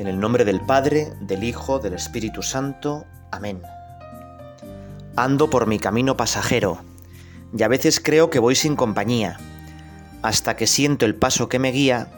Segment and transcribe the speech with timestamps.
[0.00, 3.04] En el nombre del Padre, del Hijo, del Espíritu Santo.
[3.30, 3.60] Amén.
[5.14, 6.78] Ando por mi camino pasajero,
[7.54, 9.36] y a veces creo que voy sin compañía,
[10.22, 12.08] hasta que siento el paso que me guía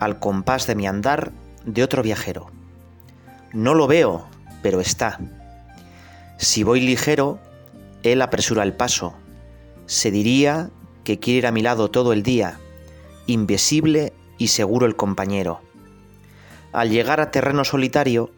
[0.00, 1.30] al compás de mi andar
[1.64, 2.50] de otro viajero.
[3.52, 4.26] No lo veo,
[4.60, 5.20] pero está.
[6.36, 7.38] Si voy ligero,
[8.02, 9.14] él apresura el paso.
[9.86, 10.68] Se diría
[11.04, 12.58] que quiere ir a mi lado todo el día,
[13.28, 15.60] invisible y seguro el compañero.
[16.74, 18.32] Al llegar a terreno solitario,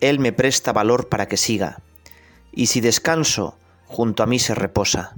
[0.00, 1.80] él me presta valor para que siga,
[2.52, 3.56] y si descanso,
[3.86, 5.16] junto a mí se reposa.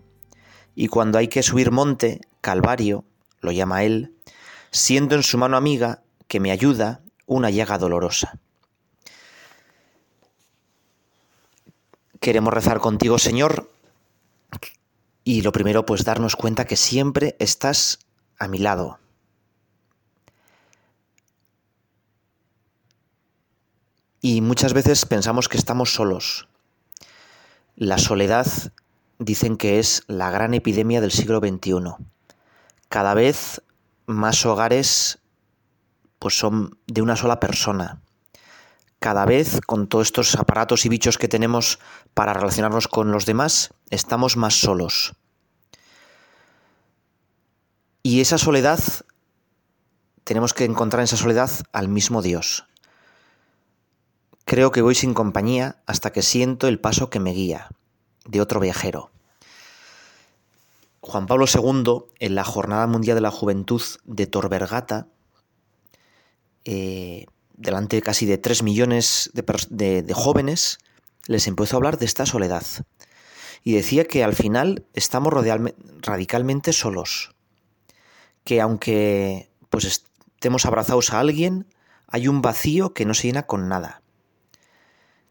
[0.77, 3.05] Y cuando hay que subir monte, Calvario,
[3.41, 4.15] lo llama él,
[4.71, 8.39] siendo en su mano amiga que me ayuda una llaga dolorosa.
[12.21, 13.73] Queremos rezar contigo, Señor,
[15.25, 17.99] y lo primero, pues darnos cuenta que siempre estás
[18.39, 19.01] a mi lado,
[24.25, 26.47] Y muchas veces pensamos que estamos solos.
[27.75, 28.47] La soledad
[29.19, 31.97] dicen que es la gran epidemia del siglo XXI.
[32.89, 33.63] Cada vez
[34.07, 35.19] más hogares
[36.21, 38.01] pues son de una sola persona.
[39.01, 41.81] Cada vez con todos estos aparatos y bichos que tenemos
[42.15, 45.17] para relacionarnos con los demás, estamos más solos.
[48.05, 48.79] Y esa soledad,
[50.23, 52.69] tenemos que encontrar en esa soledad al mismo Dios,
[54.45, 57.69] Creo que voy sin compañía hasta que siento el paso que me guía,
[58.27, 59.11] de otro viajero.
[61.01, 65.07] Juan Pablo II, en la Jornada Mundial de la Juventud de Torbergata,
[66.65, 70.79] eh, delante casi de tres millones de, de jóvenes,
[71.27, 72.65] les empezó a hablar de esta soledad.
[73.65, 75.33] Y decía que al final estamos
[76.01, 77.35] radicalmente solos.
[78.45, 81.67] Que aunque pues estemos abrazados a alguien,
[82.09, 84.02] hay un vacío que no se llena con nada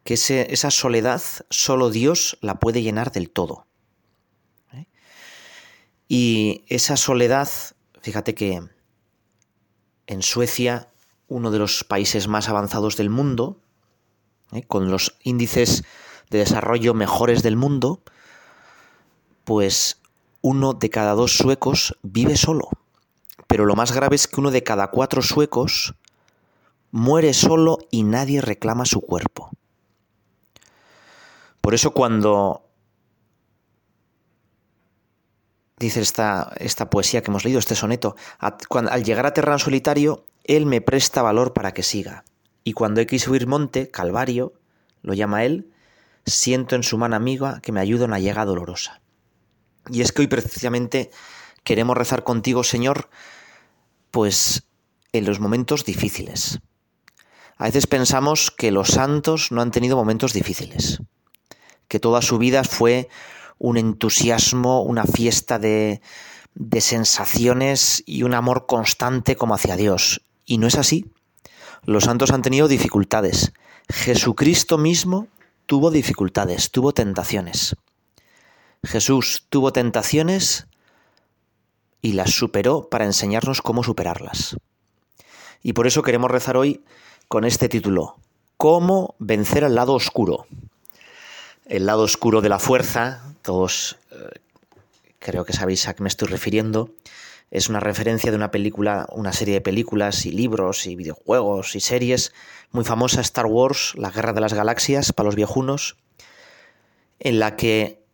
[0.04, 3.68] que esa soledad solo Dios la puede llenar del todo.
[4.74, 4.88] ¿eh?
[6.08, 7.50] Y esa soledad,
[8.02, 8.62] fíjate que
[10.08, 10.90] en Suecia,
[11.28, 13.62] uno de los países más avanzados del mundo,
[14.52, 14.64] ¿eh?
[14.64, 15.84] con los índices
[16.30, 18.02] de desarrollo mejores del mundo,
[19.44, 20.02] pues
[20.42, 22.70] uno de cada dos suecos vive solo.
[23.48, 25.94] Pero lo más grave es que uno de cada cuatro suecos
[26.90, 29.52] muere solo y nadie reclama su cuerpo.
[31.62, 32.68] Por eso cuando
[35.78, 40.66] dice esta, esta, poesía que hemos leído, este soneto, al llegar a terreno solitario, él
[40.66, 42.24] me presta valor para que siga.
[42.64, 44.54] Y cuando hay que subir monte, Calvario,
[45.02, 45.72] lo llama él,
[46.26, 49.02] siento en su mano amiga que me ayuda en una llegada dolorosa.
[49.90, 51.10] Y es que hoy precisamente
[51.64, 53.10] queremos rezar contigo, Señor,
[54.12, 54.68] pues
[55.14, 56.60] en los momentos difíciles.
[57.58, 61.02] A veces pensamos que los santos no han tenido momentos difíciles
[61.92, 63.10] que toda su vida fue
[63.60, 66.02] un entusiasmo, una fiesta de,
[66.56, 70.22] de sensaciones y un amor constante como hacia Dios.
[70.46, 71.12] Y no es así.
[71.84, 73.52] Los santos han tenido dificultades.
[73.90, 75.28] Jesucristo mismo
[75.66, 77.76] tuvo dificultades, tuvo tentaciones.
[78.86, 80.68] Jesús tuvo tentaciones
[82.02, 84.56] y las superó para enseñarnos cómo superarlas.
[85.62, 86.86] Y por eso queremos rezar hoy
[87.28, 88.16] con este título,
[88.56, 90.46] ¿Cómo vencer al lado oscuro?
[91.66, 94.40] El lado oscuro de la fuerza, todos eh,
[95.20, 96.94] creo que sabéis a qué me estoy refiriendo,
[97.52, 101.82] es una referencia de una película, una serie de películas y libros y videojuegos y
[101.82, 102.34] series
[102.72, 105.98] muy famosa, Star Wars, La Guerra de las Galaxias, para los viejunos,
[107.20, 108.06] en la que,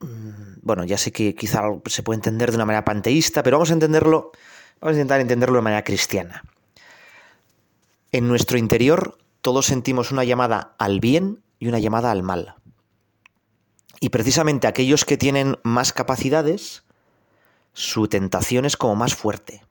[0.00, 3.70] mm, bueno, ya sé que quizá se puede entender de una manera panteísta, pero vamos
[3.70, 4.32] a entenderlo,
[4.80, 6.44] vamos a intentar entenderlo de manera cristiana.
[8.12, 12.56] En nuestro interior todos sentimos una llamada al bien y una llamada al mal.
[14.00, 16.82] Y precisamente aquellos que tienen más capacidades,
[17.72, 19.62] su tentación es como más fuerte.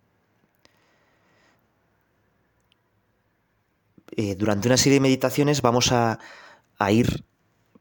[4.15, 6.17] Eh, durante una serie de meditaciones vamos a,
[6.91, 7.25] ir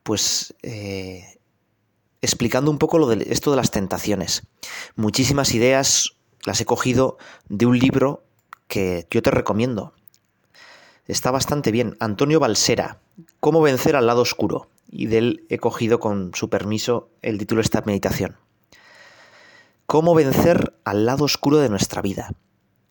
[0.02, 1.38] pues eh,
[2.20, 4.42] explicando un poco lo de esto de las tentaciones.
[4.96, 7.16] Muchísimas ideas las he cogido
[7.48, 8.24] de un libro
[8.66, 9.94] que yo te recomiendo
[11.10, 11.96] está bastante bien.
[12.00, 13.00] Antonio Balsera,
[13.40, 14.68] ¿Cómo vencer al lado oscuro?
[14.90, 18.36] Y de él he cogido con su permiso el título de esta meditación.
[19.86, 22.34] ¿Cómo vencer al lado oscuro de nuestra vida?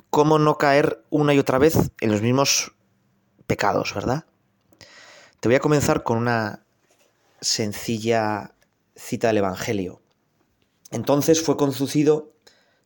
[0.10, 2.74] ¿Cómo no caer una y otra vez en los mismos
[3.48, 4.26] pecados, verdad?
[5.40, 6.64] Te voy a comenzar con una
[7.42, 8.56] sencilla
[8.96, 10.02] cita del Evangelio.
[10.92, 12.34] Entonces fue conducido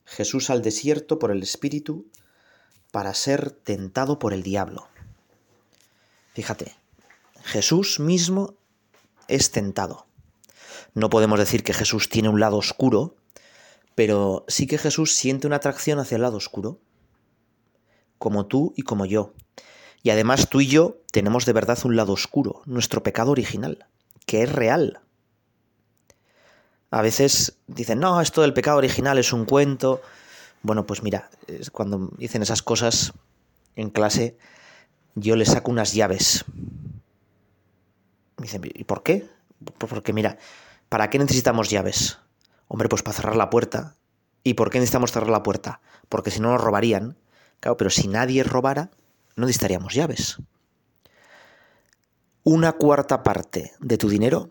[0.05, 2.07] Jesús al desierto por el Espíritu
[2.91, 4.89] para ser tentado por el diablo.
[6.33, 6.75] Fíjate,
[7.43, 8.55] Jesús mismo
[9.27, 10.07] es tentado.
[10.93, 13.15] No podemos decir que Jesús tiene un lado oscuro,
[13.95, 16.79] pero sí que Jesús siente una atracción hacia el lado oscuro,
[18.17, 19.33] como tú y como yo.
[20.01, 23.87] Y además tú y yo tenemos de verdad un lado oscuro, nuestro pecado original,
[24.25, 25.01] que es real.
[26.89, 30.01] A veces dicen, no, esto del pecado original es un cuento.
[30.61, 31.29] Bueno, pues mira,
[31.71, 33.13] cuando dicen esas cosas
[33.75, 34.37] en clase,
[35.15, 36.45] yo les saco unas llaves.
[38.37, 39.29] Me dicen, ¿y por qué?
[39.77, 40.37] Porque mira,
[40.89, 42.19] ¿para qué necesitamos llaves?
[42.67, 43.95] Hombre, pues para cerrar la puerta.
[44.43, 45.81] ¿Y por qué necesitamos cerrar la puerta?
[46.09, 47.17] Porque si no nos robarían.
[47.59, 48.91] Claro, pero si nadie robara,
[49.35, 50.37] no necesitaríamos llaves.
[52.43, 54.49] Una cuarta parte de tu dinero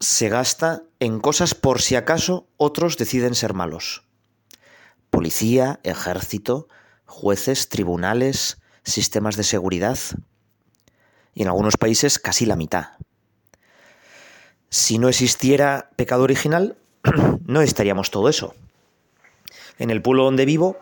[0.00, 4.04] se gasta en cosas por si acaso otros deciden ser malos.
[5.10, 6.68] Policía, ejército,
[7.04, 9.98] jueces, tribunales, sistemas de seguridad.
[11.34, 12.92] Y en algunos países casi la mitad.
[14.70, 16.78] Si no existiera pecado original,
[17.44, 18.54] no estaríamos todo eso.
[19.78, 20.78] En el pueblo donde vivo,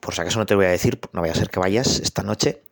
[0.00, 2.22] por si acaso no te voy a decir, no vaya a ser que vayas esta
[2.22, 2.62] noche,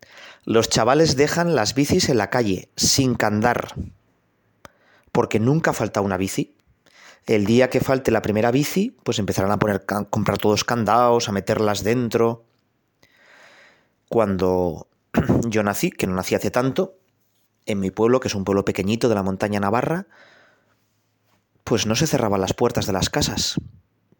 [0.45, 3.73] los chavales dejan las bicis en la calle, sin candar,
[5.11, 6.55] porque nunca falta una bici.
[7.25, 11.27] El día que falte la primera bici, pues empezarán a poner, a comprar todos candados,
[11.27, 12.46] a meterlas dentro.
[14.09, 14.87] Cuando
[15.47, 16.97] yo nací, que no nací hace tanto,
[17.65, 20.07] en mi pueblo, que es un pueblo pequeñito de la montaña navarra,
[21.63, 23.59] pues no se cerraban las puertas de las casas,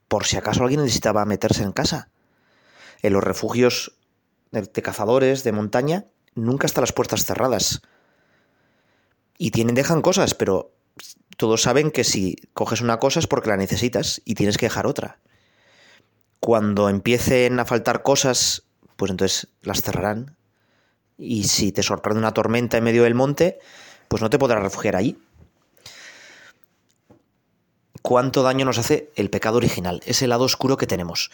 [0.08, 2.10] por si acaso alguien necesitaba meterse en casa.
[3.02, 3.98] En los refugios
[4.52, 6.06] de cazadores de montaña
[6.36, 7.82] nunca están las puertas cerradas.
[9.38, 10.74] Y tienen, dejan cosas, pero
[11.38, 14.88] todos saben que si coges una cosa es porque la necesitas y tienes que dejar
[14.88, 15.20] otra.
[16.40, 18.67] Cuando empiecen a faltar cosas,
[18.98, 20.36] pues entonces las cerrarán.
[21.18, 23.60] Y si te sorprende una tormenta en medio del monte,
[24.08, 25.18] pues no te podrás refugiar allí.
[28.02, 31.32] Cuánto daño nos hace el pecado original, ese lado oscuro que tenemos.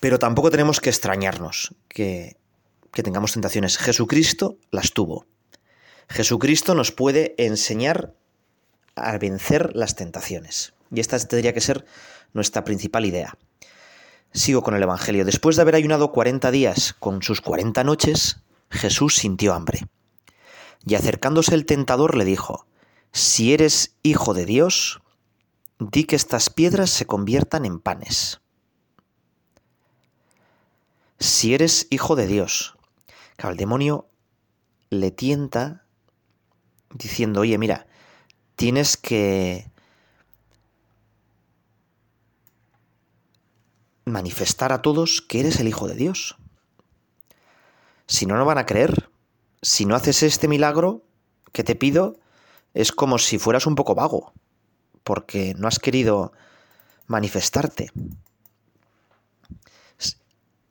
[0.00, 2.36] Pero tampoco tenemos que extrañarnos que,
[2.92, 3.78] que tengamos tentaciones.
[3.78, 5.26] Jesucristo las tuvo.
[6.08, 8.14] Jesucristo nos puede enseñar
[8.94, 10.74] a vencer las tentaciones.
[10.92, 11.84] Y esta tendría que ser
[12.32, 13.36] nuestra principal idea.
[14.34, 15.24] Sigo con el Evangelio.
[15.24, 19.86] Después de haber ayunado 40 días con sus 40 noches, Jesús sintió hambre.
[20.84, 22.66] Y acercándose el tentador le dijo,
[23.12, 25.00] Si eres hijo de Dios,
[25.78, 28.42] di que estas piedras se conviertan en panes
[31.24, 32.76] si eres hijo de Dios.
[33.36, 34.08] Claro, el demonio
[34.90, 35.84] le tienta
[36.92, 37.86] diciendo, oye, mira,
[38.56, 39.70] tienes que
[44.04, 46.36] manifestar a todos que eres el Hijo de Dios.
[48.06, 49.08] Si no, no van a creer.
[49.62, 51.02] Si no haces este milagro
[51.52, 52.18] que te pido,
[52.74, 54.32] es como si fueras un poco vago,
[55.02, 56.32] porque no has querido
[57.06, 57.90] manifestarte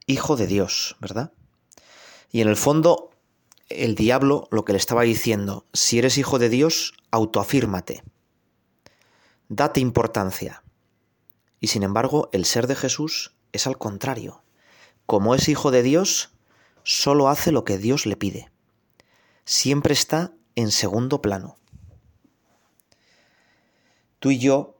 [0.05, 1.31] hijo de Dios, ¿verdad?
[2.31, 3.11] Y en el fondo,
[3.69, 8.03] el diablo lo que le estaba diciendo, si eres hijo de Dios, autoafírmate,
[9.49, 10.63] date importancia.
[11.63, 14.43] Y sin embargo, el ser de Jesús es al contrario.
[15.05, 16.33] Como es hijo de Dios,
[16.83, 18.51] solo hace lo que Dios le pide.
[19.45, 21.55] Siempre está en segundo plano.
[24.19, 24.77] Tú y yo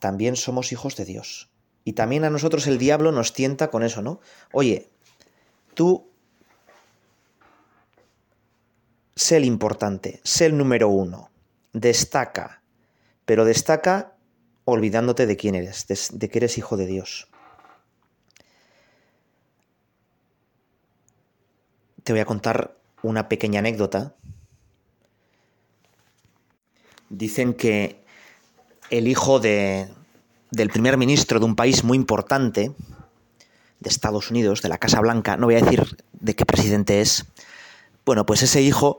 [0.00, 1.48] también somos hijos de Dios.
[1.82, 4.20] Y también a nosotros el diablo nos tienta con eso, ¿no?
[4.52, 4.90] Oye,
[5.72, 6.10] tú
[9.16, 11.30] sé el importante, sé el número uno,
[11.72, 12.62] destaca,
[13.24, 14.17] pero destaca
[14.70, 17.28] olvidándote de quién eres, de, que eres hijo de Dios.
[22.04, 24.14] Te voy a contar una pequeña anécdota.
[27.08, 28.04] Dicen que
[28.90, 29.88] el hijo de,
[30.50, 32.72] del primer ministro de un país muy importante,
[33.80, 37.24] de Estados Unidos, de la Casa Blanca, no voy a decir de qué presidente es,
[38.04, 38.98] bueno, pues ese hijo,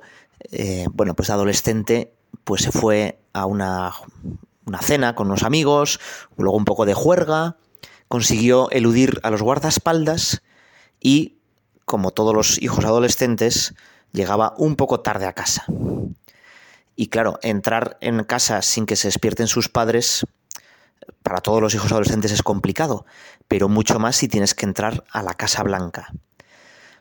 [0.52, 3.92] eh, bueno, pues adolescente, pues se fue a una,
[4.70, 6.00] una cena con unos amigos,
[6.38, 7.58] luego un poco de juerga,
[8.08, 10.42] consiguió eludir a los guardaespaldas
[11.00, 11.38] y,
[11.86, 13.74] como todos los hijos adolescentes,
[14.14, 15.66] llegaba un poco tarde a casa.
[16.96, 20.26] Y claro, entrar en casa sin que se despierten sus padres,
[21.24, 23.06] para todos los hijos adolescentes es complicado,
[23.48, 26.14] pero mucho más si tienes que entrar a la Casa Blanca.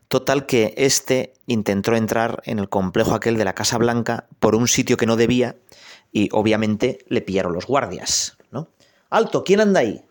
[0.09, 4.67] Total que este intentó entrar en el complejo aquel de la Casa Blanca por un
[4.67, 5.57] sitio que no debía
[6.13, 8.69] y obviamente le pillaron los guardias, ¿no?
[9.11, 9.45] ¡Alto!
[9.45, 10.05] ¿Quién anda ahí?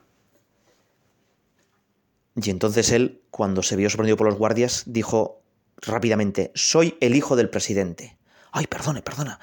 [2.36, 5.42] Y entonces él, cuando se vio sorprendido por los guardias, dijo
[5.78, 8.18] rápidamente, soy el hijo del presidente.
[8.52, 9.40] Ay, perdone, perdona.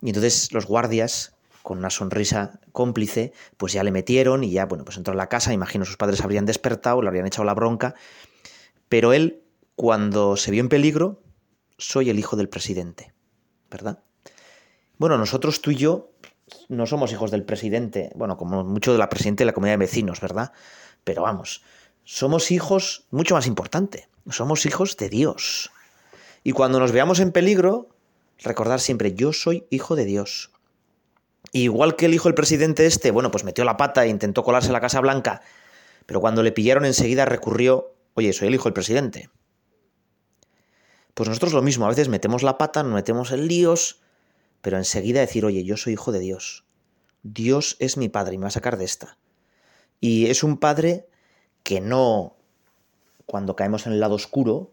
[0.00, 4.84] Y entonces los guardias, con una sonrisa cómplice, pues ya le metieron y ya, bueno,
[4.84, 7.94] pues entró en la casa, imagino sus padres habrían despertado, le habrían echado la bronca,
[8.88, 9.42] pero él,
[9.76, 11.22] cuando se vio en peligro,
[11.76, 13.12] soy el hijo del presidente,
[13.70, 14.02] ¿verdad?
[15.00, 16.10] Bueno, nosotros tú y yo
[16.68, 19.86] no somos hijos del presidente, bueno, como mucho de la presidenta de la comunidad de
[19.86, 20.52] vecinos, ¿verdad?
[21.04, 21.62] Pero vamos,
[22.04, 25.70] somos hijos mucho más importante, somos hijos de Dios.
[26.44, 27.88] Y cuando nos veamos en peligro,
[28.40, 30.50] recordar siempre, yo soy hijo de Dios.
[31.52, 34.68] igual que el hijo del presidente este, bueno, pues metió la pata e intentó colarse
[34.68, 35.40] a la Casa Blanca,
[36.04, 39.30] pero cuando le pillaron enseguida recurrió, oye, soy el hijo del presidente.
[41.14, 43.99] Pues nosotros lo mismo, a veces metemos la pata, nos metemos en líos,
[44.62, 46.64] pero enseguida decir, oye, yo soy hijo de Dios.
[47.22, 49.18] Dios es mi padre y me va a sacar de esta.
[50.00, 51.06] Y es un padre
[51.62, 52.36] que no,
[53.26, 54.72] cuando caemos en el lado oscuro,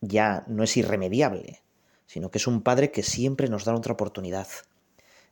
[0.00, 1.62] ya no es irremediable,
[2.06, 4.46] sino que es un padre que siempre nos da otra oportunidad.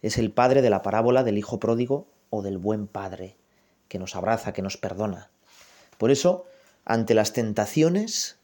[0.02, 3.37] Es el padre de la parábola del hijo pródigo o del buen padre,
[3.88, 5.30] que nos abraza, que nos perdona.
[5.99, 6.45] Por eso,
[6.85, 8.38] ante las tentaciones,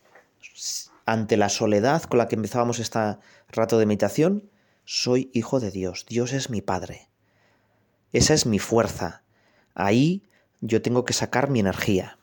[1.05, 4.49] ante la soledad con la que empezábamos este rato de meditación,
[4.85, 7.09] soy hijo de Dios, Dios es mi Padre.
[8.13, 9.23] Esa es mi fuerza.
[9.75, 10.23] Ahí
[10.61, 12.19] yo tengo que sacar mi energía.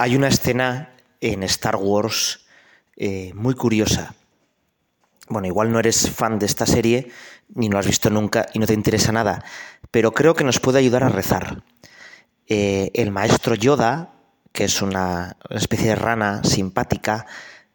[0.00, 2.46] Hay una escena en Star Wars
[2.96, 4.14] eh, muy curiosa.
[5.28, 7.10] Bueno, igual no eres fan de esta serie,
[7.54, 9.44] ni lo has visto nunca y no te interesa nada,
[9.90, 11.64] pero creo que nos puede ayudar a rezar.
[12.46, 14.14] Eh, el maestro Yoda,
[14.52, 17.26] que es una especie de rana simpática,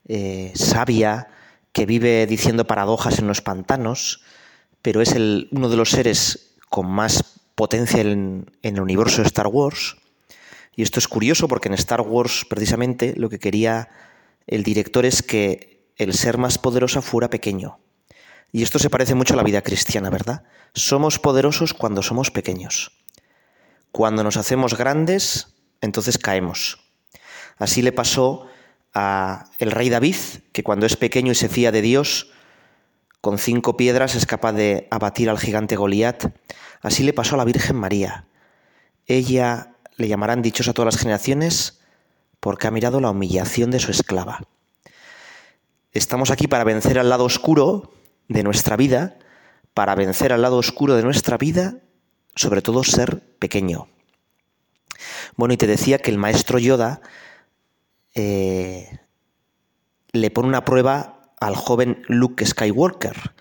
[0.07, 1.27] eh, sabia,
[1.73, 4.23] que vive diciendo paradojas en los pantanos,
[4.81, 9.97] pero es uno de los seres con más potencia en el universo de Star Wars,
[10.75, 13.89] y esto es curioso porque en Star Wars precisamente lo que quería
[14.47, 17.79] el director es que el ser más poderoso fuera pequeño.
[18.51, 20.43] Y esto se parece mucho a la vida cristiana, ¿verdad?
[20.73, 22.91] Somos poderosos cuando somos pequeños.
[23.91, 26.79] Cuando nos hacemos grandes, entonces caemos.
[27.57, 28.47] Así le pasó
[28.93, 30.15] a el rey David,
[30.51, 32.31] que cuando es pequeño y se fía de Dios,
[33.21, 36.25] con cinco piedras es capaz de abatir al gigante Goliat.
[36.81, 38.27] Así le pasó a la Virgen María.
[39.07, 41.79] Ella le llamarán dichos a todas las generaciones
[42.39, 44.41] porque ha mirado la humillación de su esclava.
[45.91, 47.93] Estamos aquí para vencer al lado oscuro
[48.27, 49.17] de nuestra vida,
[49.73, 51.77] para vencer al lado oscuro de nuestra vida,
[52.35, 53.87] sobre todo ser pequeño.
[55.37, 57.01] Bueno, y te decía que el maestro Yoda
[58.13, 58.99] eh,
[60.11, 63.31] le pone una prueba al joven Luke Skywalker.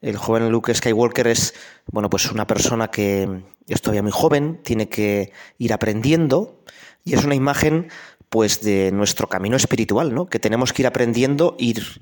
[0.00, 1.54] El joven Luke Skywalker es,
[1.90, 3.42] bueno, pues una persona que
[3.74, 6.62] es todavía muy joven, tiene que ir aprendiendo
[7.04, 7.88] y es una imagen
[8.28, 10.26] pues de nuestro camino espiritual, ¿no?
[10.26, 12.00] Que tenemos que ir aprendiendo, ir,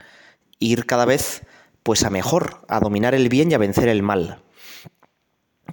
[0.58, 1.42] ir cada vez
[1.82, 4.42] pues a mejor, a dominar el bien y a vencer el mal.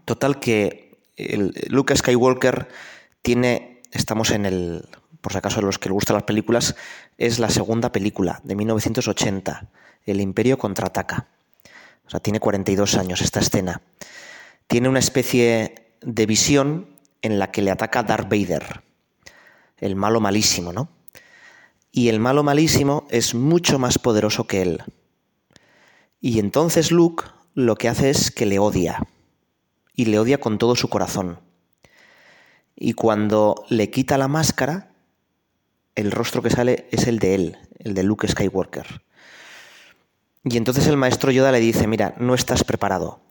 [0.06, 2.68] Total que el Luke Skywalker
[3.22, 4.90] tiene, estamos en el,
[5.22, 6.76] por si acaso a los que les gustan las películas,
[7.18, 9.70] es la segunda película de 1980,
[10.06, 11.28] El Imperio contraataca.
[12.06, 13.82] O sea, tiene 42 años esta escena.
[14.68, 16.88] Tiene una especie de visión
[17.22, 18.82] en la que le ataca Darth Vader,
[19.78, 20.90] el malo malísimo, ¿no?
[21.92, 24.84] Y el malo malísimo es mucho más poderoso que él.
[26.20, 29.06] Y entonces Luke lo que hace es que le odia.
[29.94, 31.40] Y le odia con todo su corazón.
[32.76, 34.94] Y cuando le quita la máscara,
[35.96, 39.04] el rostro que sale es el de él, el de Luke Skywalker.
[40.44, 43.22] Y entonces el maestro Yoda le dice, mira, no estás preparado.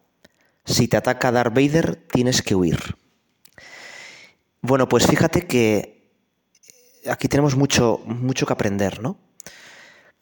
[0.64, 2.96] Si te ataca Darth Vader, tienes que huir.
[4.62, 6.12] Bueno, pues fíjate que
[7.08, 9.18] aquí tenemos mucho, mucho que aprender, ¿no?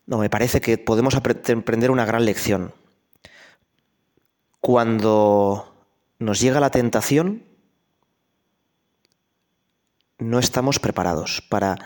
[0.06, 2.72] No, me parece que podemos aprender una gran lección.
[4.60, 5.86] Cuando
[6.18, 7.44] nos llega la tentación,
[10.18, 11.76] no estamos preparados para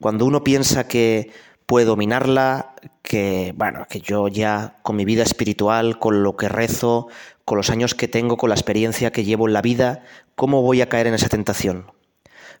[0.00, 1.32] cuando uno piensa que
[1.66, 7.08] puede dominarla, que bueno, que yo ya con mi vida espiritual, con lo que rezo,
[7.44, 10.80] con los años que tengo, con la experiencia que llevo en la vida, ¿cómo voy
[10.80, 11.92] a caer en esa tentación?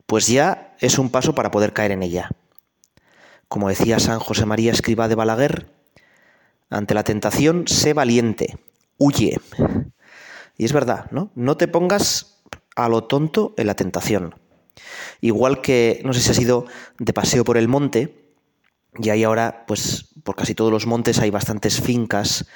[0.06, 2.30] Pues ya es un paso para poder caer en ella.
[3.48, 5.68] como decía San José María Escriba de Balaguer,
[6.70, 8.58] ante la tentación, sé valiente,
[8.98, 9.38] huye.
[10.56, 11.30] Y es verdad, ¿no?
[11.36, 12.40] No te pongas
[12.74, 14.34] a lo tonto en la tentación.
[15.20, 16.66] Igual que, no sé si has ido
[16.98, 18.32] de paseo por el monte,
[18.98, 22.46] y ahí ahora, pues por casi todos los montes hay bastantes fincas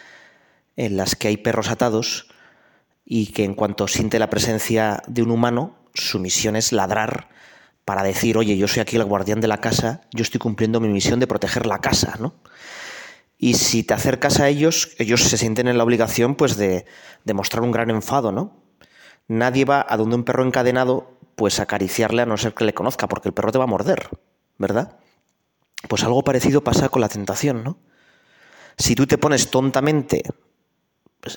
[0.78, 2.28] en las que hay perros atados
[3.04, 7.28] y que en cuanto siente la presencia de un humano, su misión es ladrar
[7.85, 10.88] para decir, oye, yo soy aquí el guardián de la casa, yo estoy cumpliendo mi
[10.88, 12.35] misión de proteger la casa, ¿no?
[13.37, 16.87] Y si te acercas a ellos, ellos se sienten en la obligación, pues, de,
[17.25, 18.62] demostrar un gran enfado, ¿no?
[19.26, 23.08] Nadie va a donde un perro encadenado, pues, acariciarle a no ser que le conozca,
[23.08, 24.11] porque el perro te va a morder,
[24.58, 24.97] ¿verdad?
[25.88, 27.78] Pues algo parecido pasa con la tentación, ¿no?
[28.76, 30.23] Si tú te pones tontamente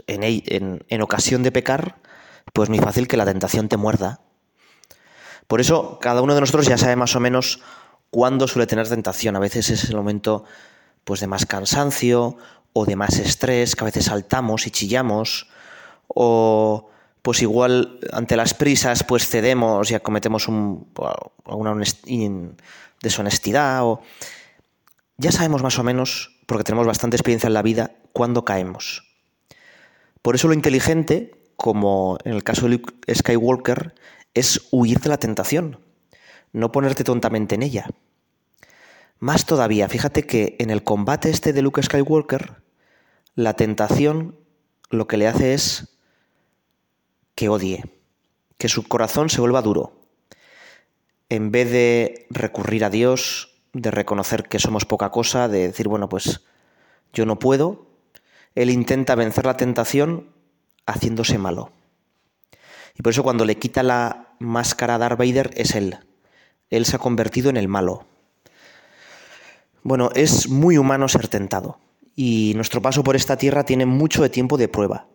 [0.08, 1.98] en, en, en ocasión de pecar,
[2.54, 4.22] pues muy fácil que la tentación te muerda
[5.52, 7.60] por eso, cada uno de nosotros ya sabe más o menos
[8.10, 9.36] cuándo suele tener tentación.
[9.36, 10.46] A veces es el momento
[11.04, 12.38] pues, de más cansancio
[12.72, 15.50] o de más estrés, que a veces saltamos y chillamos,
[16.08, 16.90] o
[17.22, 20.88] pues igual ante las prisas pues cedemos y cometemos un,
[21.44, 21.76] una
[23.02, 23.84] deshonestidad.
[23.84, 24.02] O...
[25.18, 29.11] Ya sabemos más o menos, porque tenemos bastante experiencia en la vida, cuándo caemos.
[30.22, 33.96] Por eso lo inteligente, como en el caso de Luke Skywalker,
[34.34, 35.80] es huir de la tentación,
[36.54, 37.90] no ponerte tontamente en ella.
[39.20, 42.62] Más todavía, fíjate que en el combate este de Luke Skywalker,
[43.36, 44.36] la tentación
[44.90, 45.98] lo que le hace es
[47.36, 47.86] que odie,
[48.58, 49.94] que su corazón se vuelva duro.
[51.30, 56.10] En vez de recurrir a Dios, de reconocer que somos poca cosa, de decir, bueno,
[56.10, 56.42] pues
[57.14, 57.91] yo no puedo,
[58.56, 60.28] él intenta vencer la tentación
[60.86, 61.72] haciéndose malo.
[62.98, 65.98] Y por eso cuando le quita la máscara a Darth Vader es él.
[66.70, 68.06] Él se ha convertido en el malo.
[69.84, 71.80] Bueno, es muy humano ser tentado.
[72.16, 75.08] Y nuestro paso por esta tierra tiene mucho de tiempo de prueba.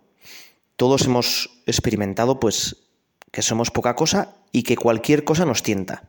[0.77, 2.77] Todos hemos experimentado, pues,
[3.31, 6.09] que somos poca cosa y que cualquier cosa nos tienta.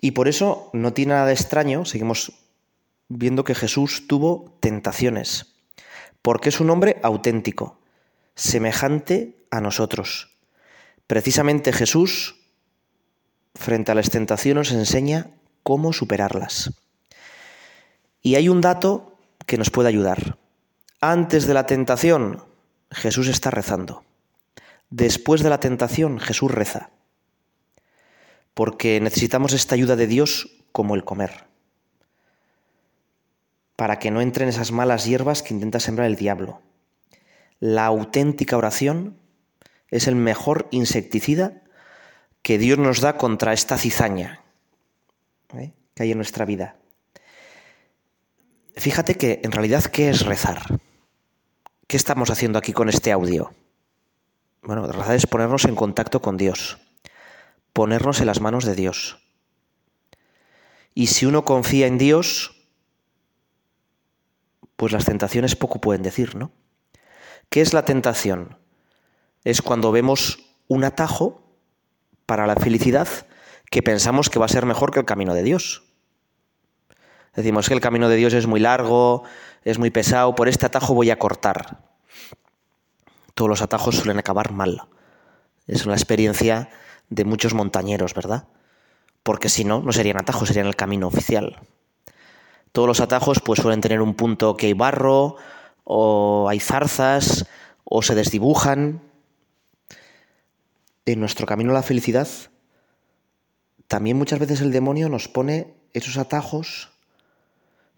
[0.00, 2.32] Y por eso no tiene nada de extraño, seguimos
[3.16, 5.54] viendo que Jesús tuvo tentaciones,
[6.22, 7.78] porque es un hombre auténtico,
[8.34, 10.36] semejante a nosotros.
[11.06, 12.36] Precisamente Jesús,
[13.54, 15.30] frente a las tentaciones, enseña
[15.62, 16.72] cómo superarlas.
[18.22, 20.38] Y hay un dato que nos puede ayudar.
[21.00, 22.44] Antes de la tentación,
[22.90, 24.04] Jesús está rezando.
[24.90, 26.90] Después de la tentación, Jesús reza.
[28.54, 31.51] Porque necesitamos esta ayuda de Dios como el comer.
[33.76, 36.60] Para que no entren esas malas hierbas que intenta sembrar el diablo.
[37.58, 39.18] La auténtica oración
[39.90, 41.62] es el mejor insecticida
[42.42, 44.42] que Dios nos da contra esta cizaña
[45.54, 45.72] ¿eh?
[45.94, 46.76] que hay en nuestra vida.
[48.74, 50.80] Fíjate que en realidad, ¿qué es rezar?
[51.86, 53.52] ¿Qué estamos haciendo aquí con este audio?
[54.62, 56.78] Bueno, rezar es ponernos en contacto con Dios,
[57.72, 59.18] ponernos en las manos de Dios.
[60.94, 62.61] Y si uno confía en Dios,
[64.76, 66.52] pues las tentaciones poco pueden decir, ¿no?
[67.48, 68.58] ¿Qué es la tentación?
[69.44, 71.42] Es cuando vemos un atajo
[72.26, 73.08] para la felicidad
[73.70, 75.84] que pensamos que va a ser mejor que el camino de Dios.
[77.34, 79.24] Decimos que el camino de Dios es muy largo,
[79.64, 81.78] es muy pesado, por este atajo voy a cortar.
[83.34, 84.82] Todos los atajos suelen acabar mal.
[85.66, 86.68] Es una experiencia
[87.08, 88.48] de muchos montañeros, ¿verdad?
[89.22, 91.60] Porque si no, no serían atajos, serían el camino oficial.
[92.72, 95.36] Todos los atajos pues suelen tener un punto que hay barro,
[95.84, 97.46] o hay zarzas,
[97.84, 99.02] o se desdibujan.
[101.04, 102.28] En nuestro camino a la felicidad,
[103.88, 106.92] también muchas veces el demonio nos pone esos atajos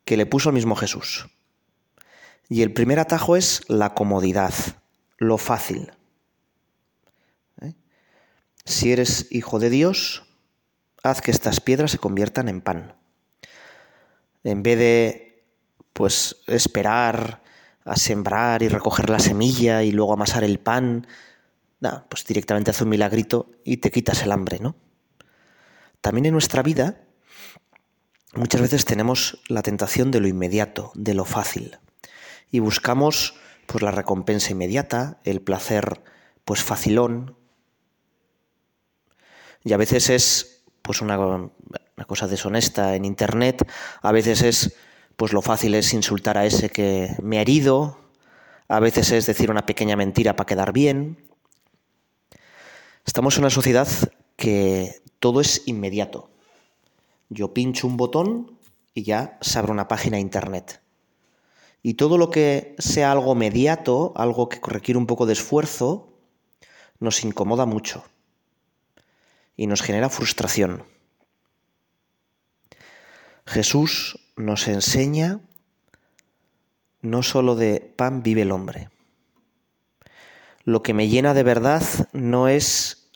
[0.05, 1.29] que le puso el mismo Jesús.
[2.49, 4.53] Y el primer atajo es la comodidad,
[5.19, 5.93] lo fácil.
[7.61, 7.75] ¿Eh?
[8.65, 10.25] Si eres hijo de Dios,
[11.03, 12.97] haz que estas piedras se conviertan en pan.
[14.45, 15.45] En vez de
[15.93, 17.43] pues esperar
[17.85, 21.07] a sembrar y recoger la semilla y luego amasar el pan,
[21.81, 24.77] nada, pues directamente hace un milagrito y te quitas el hambre, ¿no?
[26.01, 27.01] También en nuestra vida
[28.35, 31.79] muchas veces tenemos la tentación de lo inmediato, de lo fácil,
[32.51, 36.03] y buscamos pues la recompensa inmediata, el placer
[36.45, 37.37] pues facilón,
[39.63, 41.17] y a veces es pues una,
[41.97, 43.67] una cosa deshonesta en internet,
[44.03, 44.77] a veces es
[45.17, 47.99] pues lo fácil es insultar a ese que me ha herido,
[48.69, 51.19] a veces es decir una pequeña mentira para quedar bien.
[53.07, 53.87] Estamos en una sociedad
[54.37, 56.31] que todo es inmediato.
[57.29, 58.59] Yo pincho un botón
[58.93, 60.81] y ya se abre una página internet.
[61.83, 66.09] Y todo lo que sea algo mediato, algo que requiere un poco de esfuerzo,
[66.99, 68.05] nos incomoda mucho
[69.57, 70.94] y nos genera frustración.
[73.47, 75.41] Jesús nos enseña
[77.03, 78.89] no solo de pan vive el hombre.
[80.65, 83.11] Lo que me llena de verdad no es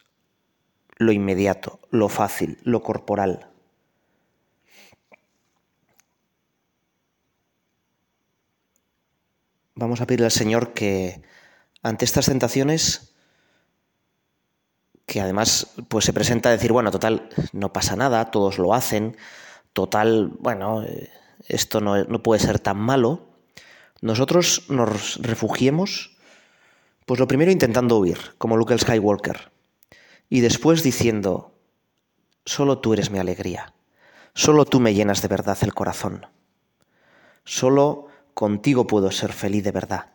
[0.96, 3.48] lo inmediato, lo fácil, lo corporal.
[9.74, 11.22] Vamos a pedirle al Señor que
[11.82, 13.14] ante estas tentaciones,
[15.06, 19.16] que además pues se presenta a decir, bueno, total, no pasa nada, todos lo hacen,
[19.78, 21.08] total, bueno, eh,
[21.46, 23.28] esto no, no puede ser tan malo,
[24.00, 26.16] nosotros nos refugiemos,
[27.06, 29.52] pues lo primero intentando huir, como Luke Skywalker,
[30.28, 31.52] y después diciendo,
[32.44, 33.72] solo tú eres mi alegría,
[34.34, 36.26] solo tú me llenas de verdad el corazón,
[37.44, 40.06] solo contigo puedo ser feliz de verdad.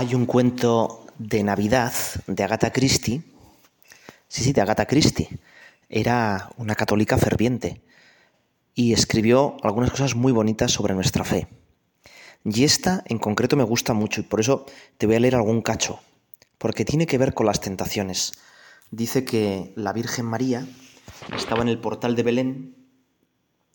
[0.00, 1.92] Hay un cuento de Navidad
[2.26, 3.20] de Agatha Christie.
[4.28, 5.28] Sí, sí, de Agatha Christie.
[5.90, 7.82] Era una católica ferviente
[8.74, 11.48] y escribió algunas cosas muy bonitas sobre nuestra fe.
[12.46, 14.64] Y esta en concreto me gusta mucho y por eso
[14.96, 16.00] te voy a leer algún cacho,
[16.56, 18.32] porque tiene que ver con las tentaciones.
[18.90, 20.66] Dice que la Virgen María
[21.36, 22.74] estaba en el portal de Belén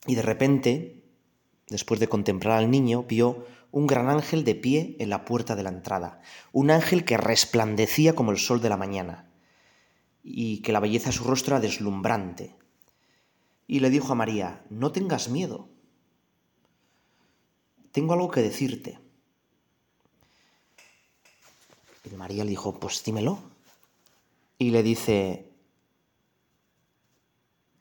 [0.07, 1.03] y de repente,
[1.69, 5.61] después de contemplar al niño, vio un gran ángel de pie en la puerta de
[5.61, 6.21] la entrada,
[6.53, 9.29] un ángel que resplandecía como el sol de la mañana,
[10.23, 12.55] y que la belleza de su rostro era deslumbrante.
[13.67, 15.67] Y le dijo a María, no tengas miedo,
[17.91, 18.97] tengo algo que decirte.
[22.09, 23.39] Y María le dijo, pues dímelo.
[24.57, 25.51] Y le dice,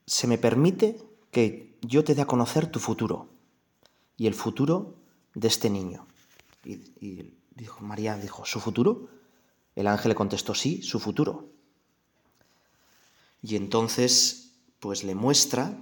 [0.05, 0.97] se me permite
[1.31, 3.29] que yo te dé a conocer tu futuro.
[4.17, 5.04] Y el futuro
[5.35, 6.07] de este niño.
[6.63, 9.07] Y, dijo, María dijo, ¿su futuro?
[9.75, 11.49] El ángel le contestó, sí, su futuro.
[13.41, 15.77] Y entonces, pues le muestra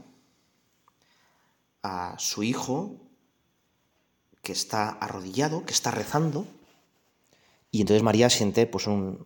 [1.81, 2.99] a su hijo
[4.41, 6.45] que está arrodillado, que está rezando,
[7.71, 9.25] y entonces María siente pues un,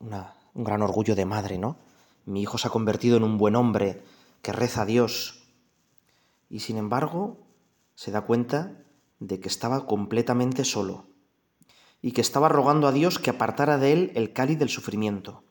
[0.00, 1.76] un gran orgullo de madre, ¿no?
[2.24, 4.02] Mi hijo se ha convertido en un buen hombre
[4.42, 5.44] que reza a Dios.
[6.48, 7.38] Y sin embargo,
[7.94, 8.83] se da cuenta
[9.26, 11.06] de que estaba completamente solo
[12.02, 15.42] y que estaba rogando a Dios que apartara de él el cáliz del sufrimiento.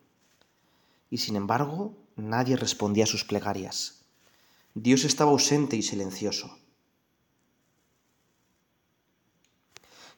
[1.09, 4.05] Y sin embargo, nadie respondía a sus plegarias.
[4.75, 6.55] Dios estaba ausente y silencioso.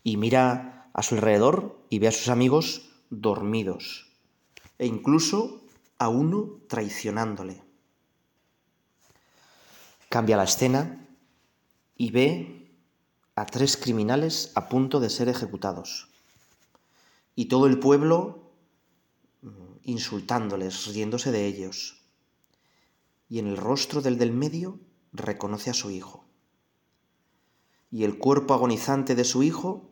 [0.04, 4.12] Y mira a su alrededor y ve a sus amigos dormidos,
[4.78, 5.64] e incluso
[5.98, 7.64] a uno traicionándole.
[10.10, 11.08] Cambia la escena
[11.96, 12.65] y ve
[13.36, 16.08] a tres criminales a punto de ser ejecutados.
[17.36, 18.54] Y todo el pueblo
[19.42, 19.50] mm,
[19.84, 22.02] insultándoles, riéndose de ellos.
[23.28, 24.80] Y en el rostro del del medio
[25.12, 26.24] reconoce a su hijo.
[27.92, 29.90] Y el cuerpo agonizante de su hijo,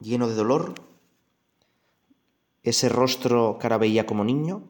[0.00, 0.74] lleno de dolor,
[2.62, 4.68] ese rostro que ahora veía como niño,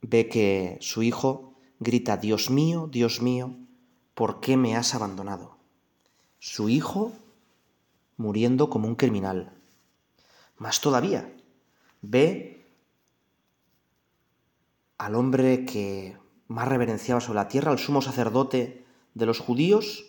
[0.00, 3.56] ve que su hijo grita, Dios mío, Dios mío,
[4.14, 5.56] ¿por qué me has abandonado?
[6.38, 7.12] Su hijo
[8.16, 9.52] muriendo como un criminal.
[10.56, 11.34] Más todavía,
[12.00, 12.66] ve
[14.98, 20.04] al hombre que más reverenciaba sobre la tierra, al sumo sacerdote de los judíos,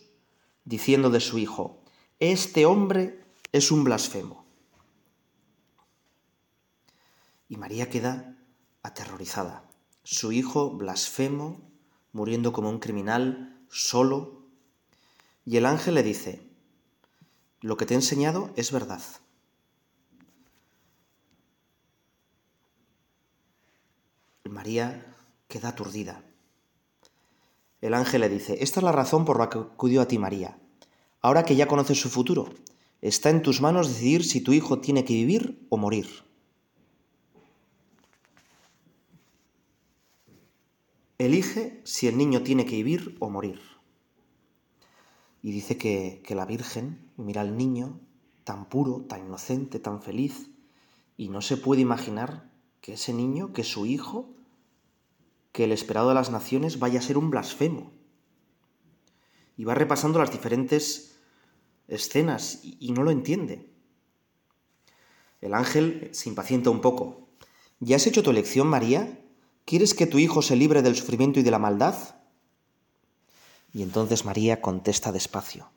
[0.63, 1.81] diciendo de su hijo,
[2.19, 4.45] este hombre es un blasfemo.
[7.47, 8.35] Y María queda
[8.83, 9.63] aterrorizada.
[10.03, 11.61] Su hijo blasfemo,
[12.11, 14.43] muriendo como un criminal, solo,
[15.45, 16.41] y el ángel le dice,
[17.61, 19.01] lo que te he enseñado es verdad.
[24.43, 25.05] María
[25.47, 26.23] queda aturdida.
[27.81, 30.57] El ángel le dice, esta es la razón por la que acudió a ti María.
[31.21, 32.53] Ahora que ya conoces su futuro,
[33.01, 36.24] está en tus manos decidir si tu hijo tiene que vivir o morir.
[41.17, 43.59] Elige si el niño tiene que vivir o morir.
[45.41, 47.99] Y dice que, que la Virgen mira al niño
[48.43, 50.49] tan puro, tan inocente, tan feliz,
[51.17, 52.49] y no se puede imaginar
[52.81, 54.35] que ese niño, que su hijo,
[55.51, 57.93] que el esperado de las naciones vaya a ser un blasfemo.
[59.57, 61.17] Y va repasando las diferentes
[61.87, 63.69] escenas y, no lo entiende.
[65.41, 67.29] El ángel se impacienta un poco.
[67.79, 69.24] ¿Ya has hecho tu elección, María?
[69.65, 71.95] ¿Quieres que tu hijo se libre del sufrimiento y de la maldad?
[73.73, 75.71] Y entonces María contesta despacio.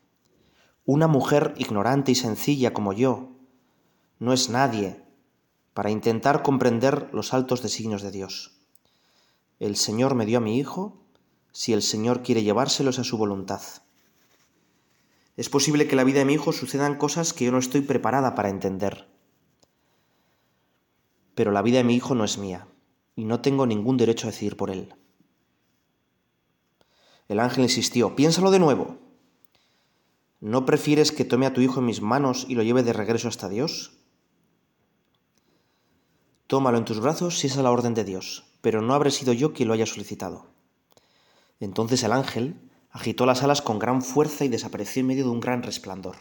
[0.85, 3.31] Una mujer ignorante y sencilla como yo
[4.19, 5.03] no es nadie
[5.73, 8.59] para intentar comprender los altos designios de Dios.
[9.57, 11.01] El Señor me dio a mi hijo
[11.51, 13.61] si el Señor quiere llevárselos a su voluntad.
[15.35, 17.81] Es posible que en la vida de mi hijo sucedan cosas que yo no estoy
[17.81, 19.09] preparada para entender.
[21.33, 22.67] Pero la vida de mi hijo no es mía
[23.19, 24.93] y no tengo ningún derecho a decidir por él.
[27.27, 28.97] El ángel insistió, piénsalo de nuevo.
[30.39, 33.27] ¿No prefieres que tome a tu hijo en mis manos y lo lleve de regreso
[33.27, 33.99] hasta Dios?
[36.47, 39.33] Tómalo en tus brazos si esa es la orden de Dios pero no habré sido
[39.33, 40.47] yo quien lo haya solicitado.
[41.59, 42.55] Entonces el ángel
[42.91, 46.17] agitó las alas con gran fuerza y desapareció en medio de un gran resplandor.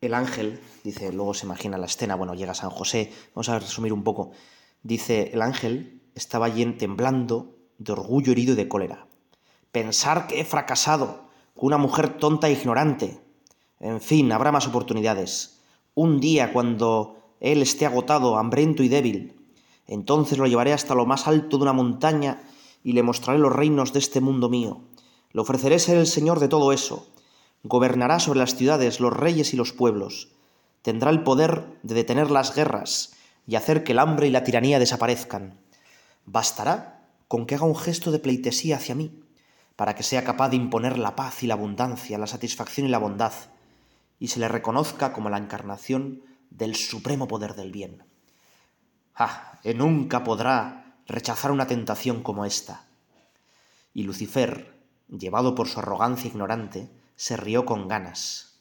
[0.00, 3.92] El ángel, dice, luego se imagina la escena, bueno, llega San José, vamos a resumir
[3.92, 4.30] un poco,
[4.82, 9.06] dice, el ángel estaba allí temblando de orgullo herido y de cólera.
[9.72, 13.20] Pensar que he fracasado, una mujer tonta e ignorante.
[13.80, 15.60] En fin, habrá más oportunidades.
[15.94, 19.36] Un día, cuando él esté agotado, hambriento y débil,
[19.86, 22.42] entonces lo llevaré hasta lo más alto de una montaña
[22.84, 24.82] y le mostraré los reinos de este mundo mío.
[25.32, 27.08] Le ofreceré ser el Señor de todo eso.
[27.62, 30.28] Gobernará sobre las ciudades, los reyes y los pueblos.
[30.82, 33.12] Tendrá el poder de detener las guerras
[33.46, 35.58] y hacer que el hambre y la tiranía desaparezcan.
[36.24, 39.22] Bastará con que haga un gesto de pleitesía hacia mí
[39.76, 42.98] para que sea capaz de imponer la paz y la abundancia, la satisfacción y la
[42.98, 43.32] bondad,
[44.18, 48.02] y se le reconozca como la encarnación del supremo poder del bien.
[49.14, 52.86] Ah, nunca podrá rechazar una tentación como esta.
[53.94, 54.77] Y Lucifer,
[55.08, 58.54] llevado por su arrogancia ignorante, se rió con ganas.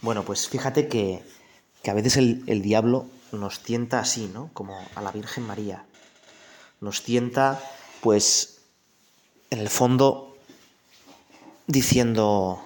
[0.00, 1.22] Bueno, pues fíjate que,
[1.82, 4.50] que a veces el, el diablo nos tienta así, ¿no?
[4.52, 5.84] Como a la Virgen María.
[6.80, 7.60] Nos tienta,
[8.00, 8.60] pues,
[9.50, 10.36] en el fondo
[11.66, 12.62] diciendo,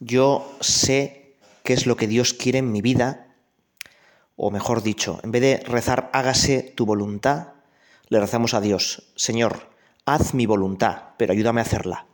[0.00, 3.28] yo sé qué es lo que Dios quiere en mi vida,
[4.36, 7.48] o mejor dicho, en vez de rezar hágase tu voluntad,
[8.08, 9.71] le rezamos a Dios, Señor,
[10.04, 12.06] haz mi voluntad, pero ayúdame a hacerla.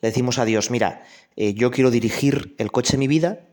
[0.00, 1.02] Le decimos a Dios, mira,
[1.36, 3.48] eh, yo quiero dirigir el coche de mi vida,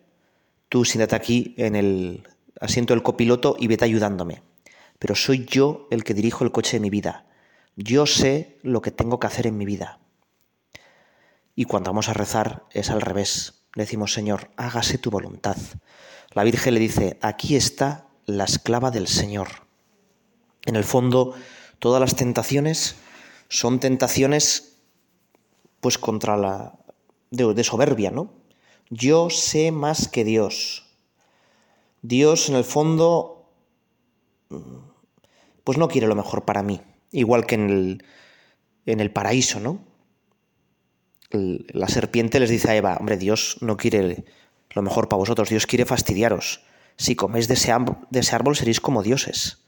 [0.70, 2.28] tú siéntate aquí en el
[2.60, 4.44] asiento del copiloto y vete ayudándome.
[5.00, 7.26] Pero soy yo el que dirijo el coche de mi vida.
[7.76, 10.00] Yo sé lo que tengo que hacer en mi vida.
[11.56, 13.64] Y cuando vamos a rezar es al revés.
[13.74, 15.58] Le decimos, Señor, hágase tu voluntad.
[16.34, 19.48] La Virgen le dice, aquí está la esclava del Señor.
[20.66, 21.34] En el fondo,
[21.80, 22.96] todas las tentaciones
[23.52, 24.78] son tentaciones
[25.82, 26.80] pues contra la
[27.32, 28.34] de, soberbia, ¿no?
[28.90, 30.86] Yo sé más que Dios.
[32.02, 33.52] Dios en el fondo
[35.66, 38.06] pues no quiere lo mejor para mí igual que en el,
[38.86, 39.84] en el paraíso, ¿no?
[41.32, 44.24] La serpiente les dice a Eva, hombre, Dios no quiere
[44.72, 46.64] lo mejor para vosotros, Dios quiere fastidiaros.
[46.96, 47.74] Si coméis de ese,
[48.10, 49.66] de ese árbol seréis como dioses.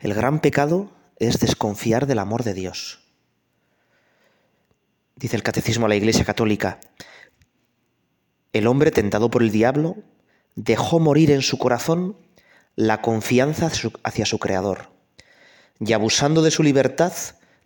[0.00, 3.00] El gran pecado es desconfiar del amor de Dios.
[5.16, 6.78] Dice el Catecismo de la Iglesia Católica,
[8.52, 9.96] el hombre tentado por el diablo
[10.54, 12.16] dejó morir en su corazón
[12.74, 13.70] la confianza
[14.02, 14.90] hacia su Creador
[15.80, 17.12] y abusando de su libertad,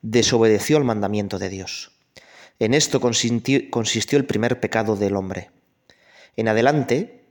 [0.02, 1.92] desobedeció al mandamiento de Dios.
[2.58, 5.50] En esto consistió el primer pecado del hombre.
[6.36, 7.24] En adelante,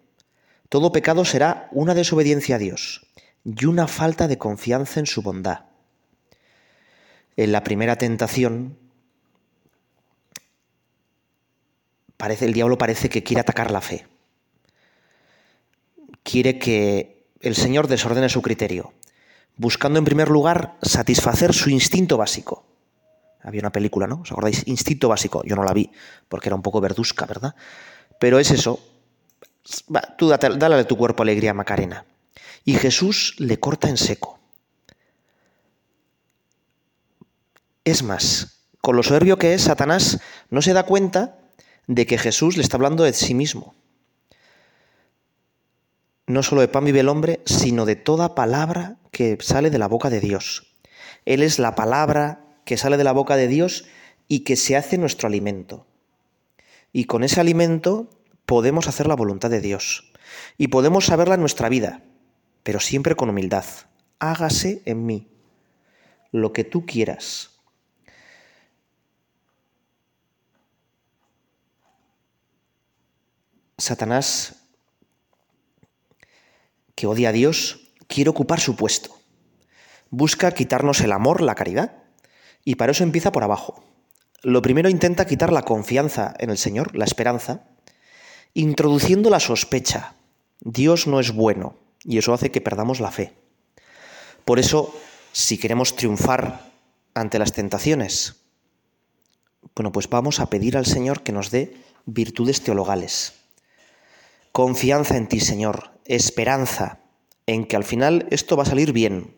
[0.70, 3.08] todo pecado será una desobediencia a Dios
[3.44, 5.69] y una falta de confianza en su bondad.
[7.40, 8.78] En la primera tentación,
[12.42, 14.06] el diablo parece que quiere atacar la fe.
[16.22, 18.92] Quiere que el Señor desordene su criterio
[19.56, 22.66] buscando en primer lugar satisfacer su instinto básico.
[23.42, 24.20] Había una película, ¿no?
[24.20, 24.68] ¿Os acordáis?
[24.68, 25.42] Instinto básico.
[25.46, 25.90] Yo no la vi
[26.28, 27.56] porque era un poco verduzca, ¿verdad?
[28.20, 28.82] Pero es eso.
[30.18, 32.04] tú dale a tu cuerpo alegría, Macarena.
[32.66, 34.39] Y Jesús le corta en seco.
[37.90, 40.20] Es más, con lo soberbio que es, Satanás
[40.52, 41.40] no se da cuenta
[41.88, 43.74] de que Jesús le está hablando de sí mismo.
[46.28, 49.88] No solo de pan vive el hombre, sino de toda palabra que sale de la
[49.88, 50.76] boca de Dios.
[51.26, 53.86] Él es la palabra que sale de la boca de Dios
[54.28, 55.88] y que se hace nuestro alimento.
[56.94, 58.12] Y con ese alimento
[58.46, 60.14] podemos hacer la voluntad de Dios.
[60.60, 62.04] Y podemos saberla en nuestra vida,
[62.62, 63.66] pero siempre con humildad.
[64.20, 65.28] Hágase en mí
[66.32, 67.49] lo que tú quieras.
[73.90, 74.54] Satanás,
[76.94, 79.18] que odia a Dios, quiere ocupar su puesto.
[80.12, 82.04] Busca quitarnos el amor, la caridad,
[82.64, 83.84] y para eso empieza por abajo.
[84.44, 87.64] Lo primero intenta quitar la confianza en el Señor, la esperanza,
[88.54, 90.14] introduciendo la sospecha.
[90.60, 93.34] Dios no es bueno, y eso hace que perdamos la fe.
[94.46, 94.94] Por eso,
[95.32, 96.72] si queremos triunfar
[97.16, 98.36] ante las tentaciones,
[99.76, 101.76] bueno, pues vamos a pedir al Señor que nos dé
[102.06, 103.40] virtudes teologales
[104.52, 107.02] confianza en ti, Señor, esperanza
[107.46, 109.36] en que al final esto va a salir bien,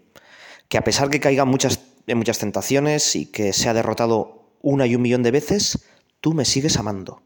[0.68, 4.96] que a pesar que caiga muchas, en muchas tentaciones y que sea derrotado una y
[4.96, 5.86] un millón de veces,
[6.20, 7.24] tú me sigues amando.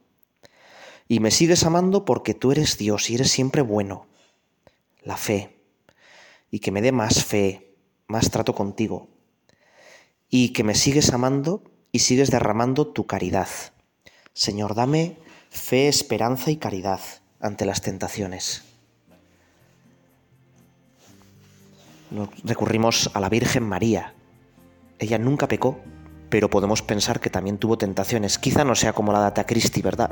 [1.07, 4.07] Y me sigues amando porque tú eres Dios y eres siempre bueno.
[5.03, 5.61] La fe.
[6.49, 7.75] Y que me dé más fe,
[8.07, 9.09] más trato contigo.
[10.29, 13.49] Y que me sigues amando y sigues derramando tu caridad.
[14.33, 15.17] Señor, dame
[15.49, 16.99] fe, esperanza y caridad
[17.39, 18.63] ante las tentaciones.
[22.43, 24.13] recurrimos a la Virgen María.
[24.99, 25.79] Ella nunca pecó,
[26.29, 28.37] pero podemos pensar que también tuvo tentaciones.
[28.37, 30.11] Quizá no sea como la data Christi, ¿verdad?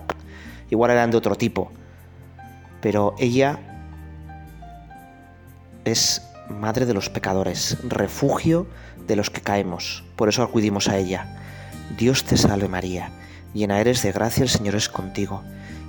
[0.70, 1.72] Igual eran de otro tipo.
[2.82, 3.60] Pero ella
[5.86, 8.68] es madre de los pecadores, refugio
[9.08, 10.04] de los que caemos.
[10.16, 11.40] Por eso acudimos a ella.
[11.98, 13.12] Dios te salve María,
[13.54, 15.44] llena eres de gracia, el Señor es contigo.